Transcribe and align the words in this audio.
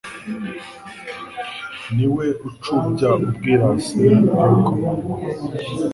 Ni 1.95 2.05
we 2.15 2.25
ucubya 2.47 3.09
ubwirasi 3.25 4.03
bw’ibikomangoma 4.25 5.27